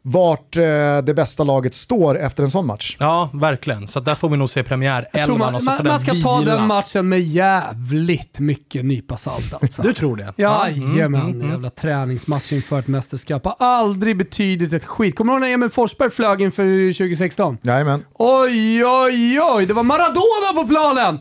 [0.03, 0.63] vart eh,
[1.05, 2.97] det bästa laget står efter en sån match.
[3.01, 3.89] Ja, verkligen.
[3.89, 5.85] Så där får vi nog se premiär Jag tror 11 man, och så får man,
[5.85, 6.29] den man ska vila.
[6.29, 9.83] ta den matchen med jävligt mycket nypa salt alltså.
[9.89, 10.33] Du tror det?
[10.37, 11.51] Jajamän, mm, mm.
[11.51, 13.45] jävla träningsmatch inför ett mästerskap.
[13.45, 15.17] Har aldrig betydit ett skit.
[15.17, 17.59] Kommer du ihåg när Emil Forsberg flög inför 2016?
[17.63, 18.05] Jajamän.
[18.15, 21.19] Oj, oj, oj, det var Maradona på planen!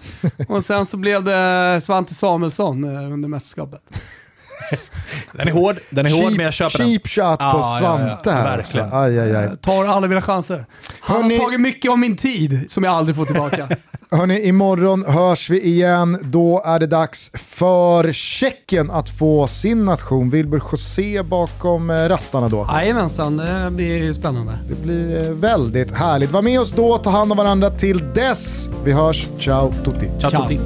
[0.48, 3.82] Och sen så blev det Svante Samuelsson eh, under mästerskapet.
[5.32, 6.88] Den är hård, den är hård, Cheap, men jag köper den.
[6.88, 8.08] cheap shot på Ja, ja, ja.
[8.08, 8.58] Svante här.
[8.58, 8.94] Verkligen.
[8.94, 9.46] Aj, aj, aj.
[9.46, 10.66] Eh, Tar alla mina chanser.
[11.00, 13.68] Han Hörni- har tagit mycket av min tid som jag aldrig får tillbaka.
[14.12, 16.18] Hörni, imorgon hörs vi igen.
[16.24, 20.30] Då är det dags för Tjeckien att få sin nation.
[20.30, 22.70] Wilbur José bakom eh, rattarna då.
[22.74, 24.60] Jajamensan, det blir spännande.
[24.70, 26.32] Det blir eh, väldigt härligt.
[26.32, 28.70] Var med oss då, ta hand om varandra till dess.
[28.84, 30.10] Vi hörs, ciao tutti.
[30.20, 30.42] Ciao, Ciao.
[30.48, 30.60] tutti.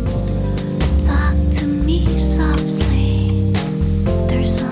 [1.07, 2.80] Talk
[4.41, 4.70] universe.